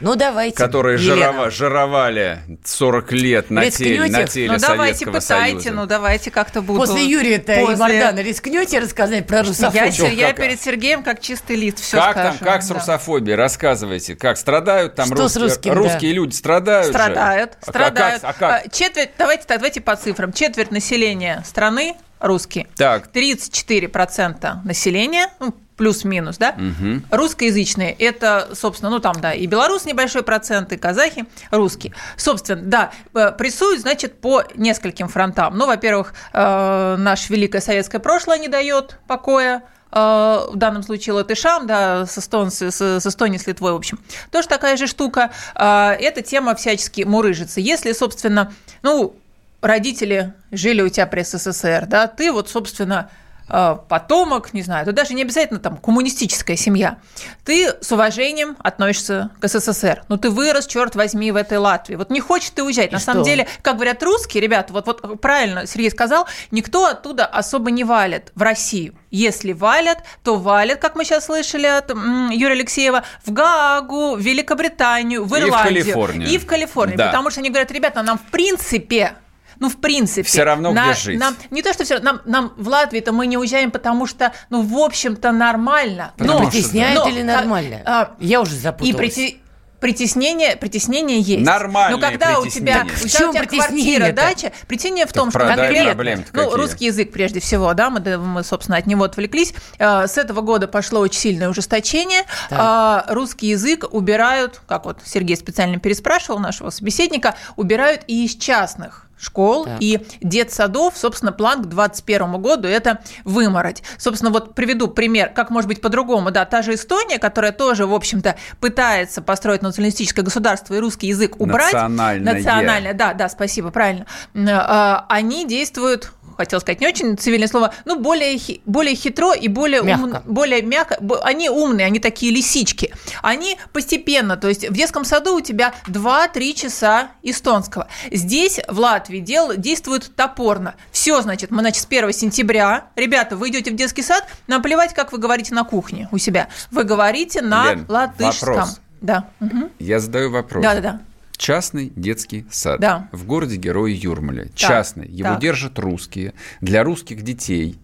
ну, 0.00 0.14
давайте, 0.14 0.56
Которые 0.56 0.98
жирова, 0.98 1.50
жировали 1.50 2.40
40 2.64 3.12
лет 3.12 3.50
на 3.50 3.70
теле, 3.70 4.08
на 4.10 4.24
теле 4.24 4.52
Ну, 4.52 4.58
давайте, 4.58 5.06
пытайте, 5.06 5.22
Союза. 5.60 5.70
ну, 5.70 5.86
давайте 5.86 6.30
как-то 6.30 6.60
буду... 6.62 6.80
После 6.80 7.04
Юрия-то 7.06 7.54
После... 7.56 7.74
и 7.74 7.78
Мардана 7.78 8.20
рискнете 8.20 8.78
рассказать 8.78 9.26
про 9.26 9.42
русофобию? 9.42 10.14
Я, 10.14 10.28
я 10.28 10.32
перед 10.32 10.60
Сергеем 10.60 11.02
как 11.02 11.20
чистый 11.20 11.56
лист 11.56 11.80
все 11.80 11.96
Как 11.96 12.12
скажу. 12.12 12.38
там, 12.38 12.46
как 12.46 12.62
с 12.62 12.70
русофобией? 12.70 13.36
Рассказывайте. 13.36 14.16
Как, 14.16 14.36
страдают 14.36 14.94
там 14.94 15.06
Что 15.06 15.16
русские, 15.22 15.28
с 15.28 15.42
русским, 15.44 15.72
русские 15.72 16.10
да. 16.10 16.16
люди? 16.16 16.34
Страдают 16.34 16.86
Страдают, 16.88 17.52
же. 17.52 17.58
страдают. 17.70 18.24
А 18.24 18.32
как, 18.32 18.42
а 18.42 18.62
как? 18.62 18.72
Четверть, 18.72 19.10
давайте, 19.16 19.44
давайте 19.48 19.80
по 19.80 19.96
цифрам. 19.96 20.32
Четверть 20.32 20.70
населения 20.70 21.42
страны 21.46 21.96
русские. 22.20 22.66
Так. 22.76 23.08
34% 23.14 24.64
населения, 24.64 25.28
ну, 25.40 25.54
плюс-минус, 25.76 26.38
да, 26.38 26.56
угу. 26.56 27.02
русскоязычные, 27.10 27.92
это, 27.92 28.48
собственно, 28.54 28.90
ну, 28.90 28.98
там, 28.98 29.20
да, 29.20 29.32
и 29.32 29.46
белорус 29.46 29.84
небольшой 29.84 30.22
процент, 30.22 30.72
и 30.72 30.76
казахи 30.76 31.26
русские. 31.50 31.92
Собственно, 32.16 32.62
да, 32.62 32.92
э, 33.14 33.32
прессуют, 33.32 33.82
значит, 33.82 34.20
по 34.20 34.42
нескольким 34.54 35.08
фронтам. 35.08 35.56
Ну, 35.56 35.66
во-первых, 35.66 36.14
э, 36.32 36.96
наше 36.98 37.32
великое 37.32 37.60
советское 37.60 37.98
прошлое 37.98 38.38
не 38.38 38.48
дает 38.48 38.98
покоя, 39.06 39.64
э, 39.92 39.96
в 39.96 40.56
данном 40.56 40.82
случае 40.82 41.12
латышам, 41.14 41.66
да, 41.66 42.06
с, 42.06 42.18
Эстон, 42.18 42.50
с, 42.50 42.62
с 42.62 43.06
Эстонией, 43.06 43.38
с 43.38 43.46
Литвой, 43.46 43.72
в 43.72 43.76
общем. 43.76 43.98
Тоже 44.30 44.48
такая 44.48 44.76
же 44.76 44.86
штука. 44.86 45.30
Эта 45.54 46.22
тема 46.22 46.54
всячески 46.54 47.02
мурыжится. 47.02 47.60
Если, 47.60 47.92
собственно, 47.92 48.52
ну, 48.82 49.14
родители 49.60 50.32
жили 50.50 50.80
у 50.80 50.88
тебя 50.88 51.06
при 51.06 51.22
СССР, 51.22 51.86
да, 51.86 52.06
ты 52.06 52.32
вот, 52.32 52.48
собственно, 52.48 53.10
Э, 53.10 53.25
потомок, 53.46 54.52
не 54.52 54.62
знаю, 54.62 54.82
это 54.82 54.92
даже 54.92 55.14
не 55.14 55.22
обязательно 55.22 55.60
там 55.60 55.76
коммунистическая 55.76 56.56
семья, 56.56 56.98
ты 57.44 57.72
с 57.80 57.92
уважением 57.92 58.56
относишься 58.58 59.30
к 59.40 59.46
СССР. 59.46 60.04
Ну, 60.08 60.16
ты 60.16 60.30
вырос, 60.30 60.66
черт 60.66 60.96
возьми, 60.96 61.30
в 61.30 61.36
этой 61.36 61.58
Латвии. 61.58 61.94
Вот 61.94 62.10
не 62.10 62.20
хочешь 62.20 62.50
ты 62.50 62.62
уезжать. 62.62 62.90
И 62.90 62.92
На 62.92 62.98
что? 62.98 63.12
самом 63.12 63.24
деле, 63.24 63.46
как 63.62 63.76
говорят 63.76 64.02
русские, 64.02 64.42
ребята, 64.42 64.72
вот, 64.72 64.86
вот 64.86 65.20
правильно 65.20 65.66
Сергей 65.66 65.90
сказал, 65.90 66.26
никто 66.50 66.86
оттуда 66.86 67.24
особо 67.24 67.70
не 67.70 67.84
валит 67.84 68.32
в 68.34 68.42
Россию. 68.42 68.94
Если 69.10 69.52
валят, 69.52 69.98
то 70.24 70.36
валят, 70.36 70.80
как 70.80 70.96
мы 70.96 71.04
сейчас 71.04 71.26
слышали 71.26 71.66
от 71.66 71.90
Юрия 71.90 72.54
Алексеева, 72.54 73.04
в 73.24 73.32
Гаагу, 73.32 74.16
в 74.16 74.20
Великобританию, 74.20 75.24
в 75.24 75.38
Ирландию. 75.38 75.78
И 75.78 75.82
в 75.82 75.84
Калифорнию. 75.84 76.28
И 76.28 76.38
в 76.38 76.46
Калифорнию. 76.46 76.98
Да. 76.98 77.06
Потому 77.06 77.30
что 77.30 77.40
они 77.40 77.50
говорят, 77.50 77.70
ребята, 77.70 78.02
нам 78.02 78.18
в 78.18 78.30
принципе 78.30 79.14
ну, 79.58 79.68
в 79.68 79.76
принципе. 79.76 80.22
Все 80.22 80.44
равно 80.44 80.72
на, 80.72 80.92
где 80.92 81.00
жить. 81.00 81.20
Нам, 81.20 81.36
не 81.50 81.62
то, 81.62 81.72
что 81.72 81.84
все 81.84 81.98
нам, 81.98 82.20
нам 82.24 82.52
в 82.56 82.68
Латвии-то 82.68 83.12
мы 83.12 83.26
не 83.26 83.38
уезжаем, 83.38 83.70
потому 83.70 84.06
что, 84.06 84.32
ну, 84.50 84.62
в 84.62 84.76
общем-то, 84.78 85.32
нормально. 85.32 86.12
Потому 86.16 86.40
но, 86.40 86.50
притесняют 86.50 87.04
но, 87.04 87.08
или 87.08 87.22
нормально? 87.22 87.82
А, 87.84 88.02
а, 88.02 88.16
Я 88.20 88.40
уже 88.40 88.56
запуталась. 88.56 88.94
И 88.94 88.96
прити... 88.96 89.40
Притеснение, 89.80 90.56
притеснение 90.56 91.20
есть. 91.20 91.44
Нормально. 91.44 91.98
Но 91.98 92.02
когда 92.02 92.40
у 92.40 92.46
тебя, 92.46 92.86
у 92.86 93.06
тебя, 93.06 93.28
у 93.28 93.32
тебя 93.32 93.44
квартира, 93.44 94.12
дача, 94.12 94.52
притеснение 94.66 95.06
в 95.06 95.12
том, 95.12 95.30
что 95.30 95.40
конкретно, 95.40 96.24
ну, 96.32 96.56
русский 96.56 96.86
язык 96.86 97.12
прежде 97.12 97.40
всего, 97.40 97.72
да, 97.74 97.90
мы, 97.90 98.00
мы, 98.16 98.42
собственно, 98.42 98.78
от 98.78 98.86
него 98.86 99.04
отвлеклись. 99.04 99.52
А, 99.78 100.06
с 100.06 100.16
этого 100.16 100.40
года 100.40 100.66
пошло 100.66 101.00
очень 101.00 101.20
сильное 101.20 101.50
ужесточение. 101.50 102.22
Так. 102.48 103.10
Русский 103.10 103.48
язык 103.48 103.84
убирают, 103.90 104.62
как 104.66 104.86
вот 104.86 105.00
Сергей 105.04 105.36
специально 105.36 105.78
переспрашивал 105.78 106.38
нашего 106.38 106.70
собеседника, 106.70 107.36
убирают 107.56 108.00
и 108.06 108.24
из 108.24 108.34
частных 108.34 109.05
школ 109.18 109.64
так. 109.64 109.78
и 109.80 110.06
детсадов, 110.20 110.96
собственно, 110.96 111.32
план 111.32 111.62
к 111.62 111.66
2021 111.66 112.40
году 112.40 112.68
это 112.68 113.00
вымороть. 113.24 113.82
Собственно, 113.98 114.30
вот 114.30 114.54
приведу 114.54 114.88
пример, 114.88 115.30
как 115.30 115.50
может 115.50 115.68
быть 115.68 115.80
по-другому. 115.80 116.30
Да, 116.30 116.44
та 116.44 116.62
же 116.62 116.74
Эстония, 116.74 117.18
которая 117.18 117.52
тоже, 117.52 117.86
в 117.86 117.94
общем-то, 117.94 118.36
пытается 118.60 119.22
построить 119.22 119.62
националистическое 119.62 120.24
государство 120.24 120.74
и 120.74 120.78
русский 120.78 121.08
язык 121.08 121.40
убрать. 121.40 121.72
Национальное. 121.72 122.34
Национальное, 122.34 122.94
да, 122.94 123.14
да, 123.14 123.28
спасибо, 123.28 123.70
правильно. 123.70 124.06
А, 124.34 125.06
они 125.08 125.46
действуют 125.46 126.12
хотел 126.36 126.60
сказать, 126.60 126.80
не 126.80 126.86
очень 126.86 127.16
цивильное 127.16 127.48
слово, 127.48 127.72
ну, 127.84 127.98
более, 127.98 128.38
более 128.64 128.94
хитро 128.94 129.32
и 129.34 129.48
более 129.48 129.82
мягко. 129.82 130.22
Ум, 130.24 130.34
более 130.34 130.62
мягко. 130.62 130.98
Они 131.22 131.48
умные, 131.48 131.86
они 131.86 131.98
такие 131.98 132.32
лисички. 132.32 132.92
Они 133.22 133.58
постепенно, 133.72 134.36
то 134.36 134.48
есть 134.48 134.68
в 134.68 134.72
детском 134.72 135.04
саду 135.04 135.36
у 135.36 135.40
тебя 135.40 135.74
2-3 135.86 136.54
часа 136.54 137.08
эстонского. 137.22 137.88
Здесь, 138.10 138.60
в 138.68 138.78
Латвии, 138.78 139.20
дел, 139.20 139.56
действует 139.56 140.14
топорно. 140.14 140.74
Все, 140.90 141.20
значит, 141.22 141.50
мы, 141.50 141.60
значит, 141.60 141.82
с 141.82 141.86
1 141.86 142.12
сентября, 142.12 142.88
ребята, 142.96 143.36
вы 143.36 143.50
идете 143.50 143.70
в 143.70 143.76
детский 143.76 144.02
сад, 144.02 144.26
нам 144.46 144.62
плевать, 144.62 144.94
как 144.94 145.12
вы 145.12 145.18
говорите 145.18 145.54
на 145.54 145.64
кухне 145.64 146.08
у 146.12 146.18
себя. 146.18 146.48
Вы 146.70 146.84
говорите 146.84 147.42
на 147.42 147.72
Лен, 147.72 147.86
латышском. 147.88 148.54
Вопрос. 148.54 148.80
Да. 149.00 149.28
Угу. 149.40 149.70
Я 149.78 150.00
задаю 150.00 150.30
вопрос. 150.30 150.62
Да, 150.62 150.74
да, 150.74 150.80
да. 150.80 151.00
Частный 151.36 151.92
детский 151.94 152.46
сад 152.50 152.80
да. 152.80 153.08
в 153.12 153.26
городе 153.26 153.56
Герои 153.56 153.92
Юрмаля. 153.92 154.44
Да. 154.44 154.50
Частный. 154.54 155.08
Его 155.08 155.30
да. 155.30 155.40
держат 155.40 155.78
русские. 155.78 156.34
Для 156.60 156.82
русских 156.84 157.22
детей 157.22 157.78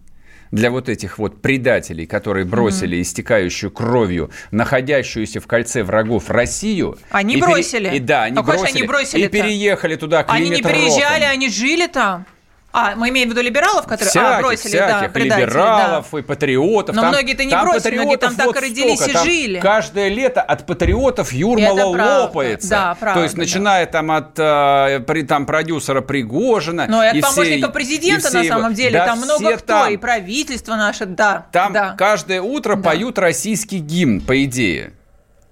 для 0.53 0.69
вот 0.69 0.87
этих 0.87 1.17
вот 1.17 1.41
предателей, 1.41 2.05
которые 2.05 2.45
бросили 2.45 2.97
mm-hmm. 2.97 3.01
истекающую 3.01 3.71
кровью, 3.71 4.29
находящуюся 4.51 5.41
в 5.41 5.47
кольце 5.47 5.83
врагов 5.83 6.29
Россию. 6.29 6.99
Они 7.09 7.37
бросили. 7.37 7.85
Пере... 7.85 7.97
И 7.97 7.99
да, 7.99 8.23
они 8.25 8.39
бросили. 8.39 8.77
Они 8.77 8.83
бросили. 8.83 9.25
И 9.25 9.27
переехали 9.29 9.95
туда. 9.95 10.23
Они 10.27 10.49
не 10.49 10.61
переезжали, 10.61 11.23
они 11.23 11.49
жили 11.49 11.87
там. 11.87 12.27
А, 12.75 12.95
мы 12.95 13.09
имеем 13.09 13.29
в 13.29 13.31
виду 13.33 13.41
либералов, 13.41 13.85
которые 13.85 14.09
всяких, 14.09 14.27
а, 14.27 14.39
бросили, 14.39 14.69
всяких, 14.69 15.13
да, 15.13 15.19
либералов 15.19 16.07
да. 16.11 16.19
и 16.19 16.21
патриотов. 16.23 16.95
Но 16.95 17.03
там, 17.03 17.11
многие-то 17.11 17.43
не 17.45 17.51
там 17.51 17.65
бросили, 17.65 17.93
многие 17.93 18.17
там 18.17 18.35
так 18.35 18.55
и 18.55 18.59
родились 18.59 18.99
столько. 18.99 19.19
и 19.19 19.23
жили. 19.23 19.59
каждое 19.59 20.07
лето 20.09 20.41
от 20.41 20.65
патриотов 20.65 21.31
Юрмала 21.31 21.83
лопается. 22.23 22.69
Да, 22.69 22.97
правда, 22.99 23.19
То 23.19 23.23
есть, 23.25 23.37
начиная 23.37 23.85
да. 23.85 23.91
там 23.91 24.11
от 24.11 24.39
э, 24.39 25.01
при, 25.05 25.21
там, 25.21 25.45
продюсера 25.45 26.01
Пригожина. 26.01 26.87
Ну, 26.89 27.03
и 27.03 27.05
от 27.05 27.21
помощника 27.21 27.67
все, 27.67 27.73
президента, 27.73 28.33
на 28.33 28.43
самом 28.43 28.73
деле. 28.73 28.97
Да, 28.97 29.05
там 29.05 29.19
много 29.19 29.57
кто, 29.57 29.67
там, 29.67 29.91
и 29.91 29.97
правительство 29.97 30.75
наше, 30.75 31.05
да. 31.05 31.45
Там 31.51 31.73
да. 31.73 31.95
каждое 31.95 32.41
утро 32.41 32.75
да. 32.75 32.81
поют 32.81 33.19
российский 33.19 33.77
гимн, 33.77 34.19
по 34.19 34.43
идее. 34.45 34.93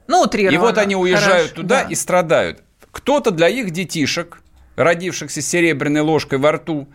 Ну, 0.07 0.21
утрированно. 0.21 0.55
И 0.55 0.57
вот 0.57 0.77
они 0.79 0.95
уезжают 0.95 1.49
Хорошо, 1.49 1.55
туда 1.55 1.83
да. 1.83 1.89
и 1.89 1.93
страдают. 1.93 2.63
Кто-то 2.91 3.29
для 3.29 3.47
их 3.47 3.69
детишек 3.69 4.40
родившихся 4.83 5.41
с 5.41 5.47
серебряной 5.47 6.01
ложкой 6.01 6.39
во 6.39 6.53
рту, 6.53 6.87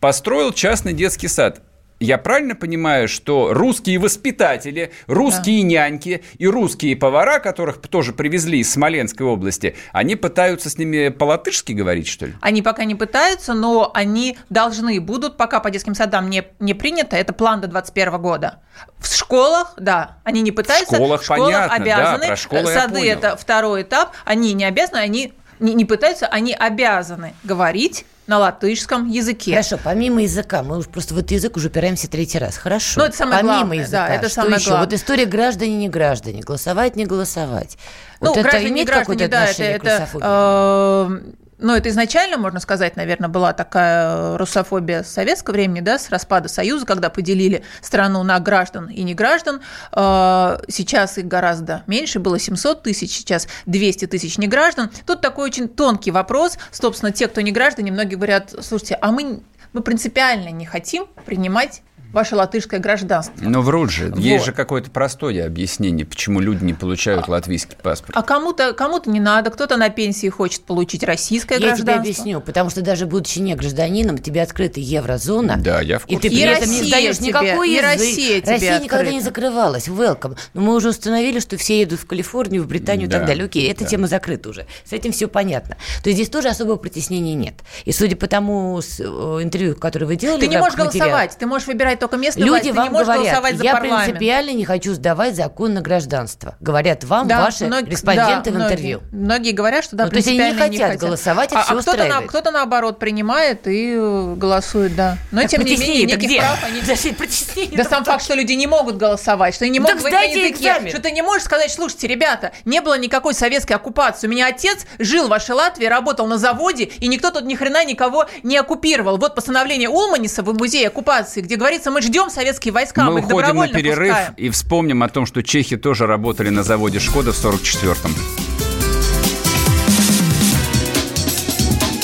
построил 0.00 0.52
частный 0.52 0.92
детский 0.92 1.28
сад. 1.28 1.62
Я 2.02 2.16
правильно 2.16 2.54
понимаю, 2.54 3.08
что 3.08 3.52
русские 3.52 3.98
воспитатели, 3.98 4.90
русские 5.06 5.60
да. 5.60 5.68
няньки 5.68 6.24
и 6.38 6.46
русские 6.46 6.96
повара, 6.96 7.40
которых 7.40 7.76
тоже 7.76 8.14
привезли 8.14 8.60
из 8.60 8.72
Смоленской 8.72 9.26
области, 9.26 9.76
они 9.92 10.16
пытаются 10.16 10.70
с 10.70 10.78
ними 10.78 11.10
по-латышски 11.10 11.72
говорить, 11.72 12.08
что 12.08 12.24
ли? 12.24 12.34
Они 12.40 12.62
пока 12.62 12.84
не 12.84 12.94
пытаются, 12.94 13.52
но 13.52 13.90
они 13.92 14.38
должны 14.48 14.98
будут, 14.98 15.36
пока 15.36 15.60
по 15.60 15.70
детским 15.70 15.94
садам 15.94 16.30
не, 16.30 16.44
не 16.58 16.72
принято, 16.72 17.16
это 17.16 17.34
план 17.34 17.60
до 17.60 17.68
2021 17.68 18.22
года. 18.22 18.60
В 18.98 19.14
школах, 19.14 19.74
да, 19.76 20.16
они 20.24 20.40
не 20.40 20.52
пытаются. 20.52 20.94
В 20.94 20.96
школах, 20.96 21.20
в 21.20 21.24
школах 21.24 21.52
понятно, 21.52 21.76
обязаны. 21.76 22.20
Да, 22.20 22.26
про 22.28 22.36
школы 22.36 22.72
Сады 22.72 23.06
это 23.10 23.36
второй 23.36 23.82
этап. 23.82 24.12
Они 24.24 24.54
не 24.54 24.64
обязаны, 24.64 24.98
они 24.98 25.34
не, 25.60 25.74
не 25.74 25.84
пытаются, 25.84 26.26
они 26.26 26.52
обязаны 26.52 27.34
говорить 27.44 28.04
на 28.26 28.38
латышском 28.38 29.08
языке. 29.08 29.50
Хорошо, 29.50 29.78
помимо 29.82 30.22
языка, 30.22 30.62
мы 30.62 30.78
уж 30.78 30.86
просто 30.86 31.14
в 31.14 31.18
этот 31.18 31.32
язык 31.32 31.56
уже 31.56 31.68
упираемся 31.68 32.08
третий 32.08 32.38
раз. 32.38 32.56
Хорошо. 32.56 33.00
Ну, 33.00 33.06
это 33.06 33.16
самое 33.16 33.38
помимо 33.38 33.54
главное, 33.54 33.78
языка, 33.78 34.08
да, 34.08 34.14
это 34.14 34.26
что 34.26 34.34
самое 34.36 34.56
еще? 34.56 34.68
главное. 34.68 34.86
Вот 34.86 34.94
история 34.94 35.24
граждане, 35.26 35.76
не 35.76 35.88
граждане, 35.88 36.42
голосовать, 36.42 36.96
не 36.96 37.06
голосовать. 37.06 37.76
Ну, 38.20 38.28
вот 38.28 38.36
это 38.38 38.68
имеет 38.68 38.88
какое-то 38.88 39.28
да, 39.28 39.42
отношение 39.42 39.76
это, 39.76 39.84
к 39.84 40.00
русофобии? 40.00 41.40
Ну, 41.60 41.74
это 41.74 41.88
изначально, 41.90 42.38
можно 42.38 42.58
сказать, 42.60 42.96
наверное, 42.96 43.28
была 43.28 43.52
такая 43.52 44.38
русофобия 44.38 45.02
советского 45.02 45.54
времени, 45.54 45.80
да, 45.80 45.98
с 45.98 46.08
распада 46.10 46.48
Союза, 46.48 46.86
когда 46.86 47.10
поделили 47.10 47.62
страну 47.82 48.22
на 48.22 48.40
граждан 48.40 48.88
и 48.88 49.02
не 49.02 49.14
граждан. 49.14 49.60
А, 49.92 50.60
сейчас 50.68 51.18
их 51.18 51.26
гораздо 51.26 51.82
меньше, 51.86 52.18
было 52.18 52.38
700 52.38 52.82
тысяч, 52.82 53.10
сейчас 53.10 53.46
200 53.66 54.06
тысяч 54.06 54.38
не 54.38 54.48
граждан. 54.48 54.90
Тут 55.06 55.20
такой 55.20 55.46
очень 55.46 55.68
тонкий 55.68 56.10
вопрос. 56.10 56.58
Собственно, 56.70 57.12
те, 57.12 57.28
кто 57.28 57.40
не 57.40 57.52
граждане, 57.52 57.92
многие 57.92 58.16
говорят, 58.16 58.54
слушайте, 58.60 58.98
а 59.00 59.12
мы, 59.12 59.42
мы 59.72 59.82
принципиально 59.82 60.48
не 60.50 60.66
хотим 60.66 61.06
принимать 61.26 61.82
ваше 62.12 62.36
латышское 62.36 62.80
гражданство. 62.80 63.34
Но 63.40 63.62
врут 63.62 63.90
же. 63.90 64.08
Вот. 64.08 64.18
Есть 64.18 64.44
же 64.44 64.52
какое-то 64.52 64.90
простое 64.90 65.46
объяснение, 65.46 66.04
почему 66.04 66.40
люди 66.40 66.64
не 66.64 66.74
получают 66.74 67.28
латвийский 67.28 67.76
паспорт. 67.80 68.16
А 68.16 68.22
кому-то 68.22 68.72
кому 68.72 69.00
не 69.06 69.20
надо, 69.20 69.50
кто-то 69.50 69.76
на 69.76 69.88
пенсии 69.88 70.28
хочет 70.28 70.62
получить 70.62 71.02
российское 71.04 71.54
я 71.54 71.60
гражданство. 71.60 71.90
Я 71.90 71.96
тебе 71.98 72.10
объясню, 72.10 72.40
потому 72.40 72.70
что 72.70 72.82
даже 72.82 73.06
будучи 73.06 73.38
не 73.38 73.54
гражданином, 73.54 74.18
тебе 74.18 74.42
открыта 74.42 74.80
еврозона. 74.80 75.56
Да, 75.58 75.80
я 75.80 75.98
в 75.98 76.06
курсе. 76.06 76.16
И 76.16 76.20
ты 76.20 76.28
при 76.28 76.38
и 76.38 76.42
этом 76.42 76.60
Россия 76.62 76.82
не 76.82 76.88
сдаешь 76.88 77.18
тебе, 77.18 77.28
никакой 77.28 77.68
и 77.68 77.72
язык. 77.72 77.84
Россия, 77.84 78.40
тебе 78.40 78.52
Россия 78.52 78.74
открыта. 78.74 78.84
никогда 78.84 79.10
не 79.10 79.20
закрывалась. 79.20 79.88
Welcome. 79.88 80.36
Но 80.54 80.60
мы 80.60 80.74
уже 80.74 80.90
установили, 80.90 81.40
что 81.40 81.56
все 81.56 81.80
едут 81.80 82.00
в 82.00 82.06
Калифорнию, 82.06 82.62
в 82.62 82.66
Британию 82.66 83.08
да, 83.08 83.16
и 83.16 83.18
так 83.20 83.28
далее. 83.28 83.44
Окей, 83.44 83.70
эта 83.70 83.84
да. 83.84 83.90
тема 83.90 84.06
закрыта 84.06 84.50
уже. 84.50 84.66
С 84.84 84.92
этим 84.92 85.12
все 85.12 85.28
понятно. 85.28 85.76
То 86.02 86.10
есть 86.10 86.16
здесь 86.16 86.28
тоже 86.28 86.48
особого 86.48 86.76
притеснения 86.76 87.34
нет. 87.34 87.54
И 87.84 87.92
судя 87.92 88.16
по 88.16 88.26
тому 88.26 88.80
э, 88.80 89.02
интервью, 89.42 89.74
которое 89.74 90.06
вы 90.06 90.16
делали... 90.16 90.40
Ты 90.40 90.48
не 90.48 90.58
можешь 90.58 90.76
голосовать, 90.76 91.36
ты 91.38 91.46
можешь 91.46 91.68
выбирать 91.68 91.89
только 91.98 92.16
местную 92.16 92.46
Люди 92.46 92.70
власть, 92.70 92.92
вам 92.92 93.02
говорят, 93.04 93.56
за 93.56 93.64
я 93.64 93.76
принципиально 93.76 94.50
не 94.52 94.64
хочу 94.64 94.94
сдавать 94.94 95.34
закон 95.34 95.74
на 95.74 95.80
гражданство. 95.80 96.54
Говорят 96.60 97.04
вам 97.04 97.26
да, 97.28 97.40
ваши 97.40 97.66
мног... 97.66 97.88
респонденты 97.88 98.50
да, 98.50 98.58
в 98.58 98.62
интервью. 98.62 99.00
Многие, 99.10 99.24
многие 99.24 99.52
говорят, 99.52 99.84
что 99.84 99.96
да, 99.96 100.04
ну, 100.04 100.10
то 100.10 100.16
есть 100.16 100.28
они 100.28 100.38
не 100.38 100.52
хотят, 100.52 100.70
не 100.70 100.78
хотят. 100.78 101.00
голосовать, 101.00 101.52
а, 101.52 101.62
все 101.62 101.74
а 101.74 101.82
кто-то, 101.82 102.04
на, 102.04 102.20
кто-то 102.22 102.50
наоборот 102.50 102.98
принимает 102.98 103.66
и 103.66 103.94
э, 103.96 104.34
голосует, 104.36 104.94
да. 104.94 105.18
Но 105.30 105.42
так 105.42 105.50
тем 105.50 105.64
не 105.64 105.76
менее 105.76 106.04
никаких 106.04 106.28
где? 106.28 106.38
прав 106.38 106.64
они... 106.64 106.80
Подожди, 107.18 107.76
да 107.76 107.84
сам 107.84 108.04
факт, 108.04 108.22
что 108.22 108.34
люди 108.34 108.52
не 108.52 108.66
могут 108.66 108.96
голосовать, 108.96 109.54
что 109.54 109.64
они 109.64 109.72
не 109.72 109.80
могут 109.80 110.02
так 110.02 110.12
на 110.12 110.22
языке, 110.22 110.50
экзамен. 110.50 110.90
что 110.90 111.00
ты 111.00 111.10
не 111.10 111.22
можешь 111.22 111.44
сказать, 111.44 111.70
слушайте, 111.70 112.06
ребята, 112.06 112.52
не 112.64 112.80
было 112.80 112.98
никакой 112.98 113.34
советской 113.34 113.74
оккупации. 113.74 114.26
У 114.26 114.30
меня 114.30 114.46
отец 114.48 114.86
жил 114.98 115.26
в 115.26 115.30
вашей 115.30 115.54
Латвии, 115.54 115.86
работал 115.86 116.26
на 116.26 116.38
заводе, 116.38 116.84
и 116.84 117.08
никто 117.08 117.30
тут 117.30 117.44
ни 117.44 117.54
хрена 117.54 117.84
никого 117.84 118.26
не 118.42 118.56
оккупировал. 118.56 119.16
Вот 119.16 119.34
постановление 119.34 119.88
Улманиса 119.88 120.42
в 120.42 120.52
музее 120.54 120.88
оккупации, 120.88 121.40
где 121.40 121.56
говорится, 121.80 121.90
мы 121.90 122.02
ждем 122.02 122.30
советские 122.30 122.72
войска, 122.72 123.04
мы, 123.04 123.14
мы 123.14 123.20
уходим 123.20 123.56
на 123.56 123.68
перерыв 123.68 124.14
пускаем. 124.14 124.34
и 124.36 124.50
вспомним 124.50 125.02
о 125.02 125.08
том, 125.08 125.26
что 125.26 125.42
чехи 125.42 125.76
тоже 125.76 126.06
работали 126.06 126.50
на 126.50 126.62
заводе 126.62 127.00
Шкода 127.00 127.32
в 127.32 127.44
44-м. 127.44 128.14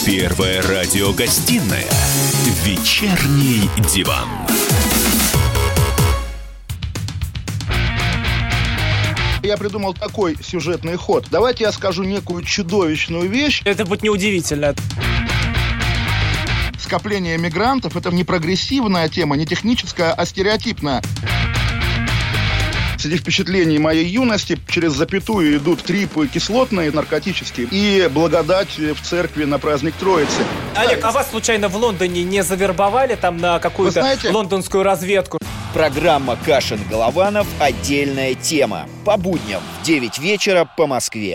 Первая 0.04 0.62
радиогостинная 0.62 1.84
«Вечерний 2.64 3.68
диван». 3.92 4.28
Я 9.42 9.56
придумал 9.56 9.94
такой 9.94 10.36
сюжетный 10.42 10.96
ход. 10.96 11.26
Давайте 11.30 11.64
я 11.64 11.72
скажу 11.72 12.02
некую 12.02 12.42
чудовищную 12.42 13.28
вещь. 13.28 13.62
Это 13.64 13.84
будет 13.84 14.02
неудивительно 14.02 14.74
скопление 16.87 17.37
мигрантов– 17.37 17.96
это 17.99 18.11
не 18.11 18.22
прогрессивная 18.22 19.09
тема, 19.09 19.37
не 19.37 19.44
техническая, 19.44 20.12
а 20.12 20.25
стереотипная. 20.25 21.03
Среди 22.96 23.18
впечатлений 23.18 23.79
моей 23.79 24.07
юности 24.07 24.59
через 24.68 24.92
запятую 24.92 25.59
идут 25.59 25.83
трипы 25.83 26.29
кислотные, 26.29 26.90
наркотические, 26.92 27.66
и 27.70 28.09
благодать 28.09 28.79
в 28.79 29.01
церкви 29.03 29.44
на 29.44 29.59
праздник 29.59 29.94
Троицы. 29.94 30.42
Олег, 30.77 31.05
а 31.05 31.11
вас 31.11 31.31
случайно 31.31 31.68
в 31.68 31.77
Лондоне 31.77 32.22
не 32.22 32.42
завербовали 32.42 33.16
там 33.16 33.37
на 33.37 33.59
какую-то 33.59 34.01
знаете, 34.01 34.31
лондонскую 34.31 34.83
разведку? 34.83 35.38
Программа 35.75 36.38
«Кашин-Голованов. 36.46 37.46
Отдельная 37.59 38.35
тема». 38.35 38.88
По 39.05 39.16
будням 39.16 39.61
в 39.81 39.85
9 39.85 40.18
вечера 40.18 40.64
по 40.77 40.87
Москве. 40.87 41.35